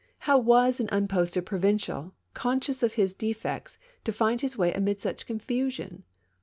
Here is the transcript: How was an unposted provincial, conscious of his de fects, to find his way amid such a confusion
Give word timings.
How 0.25 0.39
was 0.39 0.79
an 0.79 0.89
unposted 0.91 1.45
provincial, 1.45 2.15
conscious 2.33 2.81
of 2.81 2.95
his 2.95 3.13
de 3.13 3.35
fects, 3.35 3.77
to 4.03 4.11
find 4.11 4.41
his 4.41 4.57
way 4.57 4.73
amid 4.73 4.99
such 4.99 5.21
a 5.21 5.25
confusion 5.27 6.01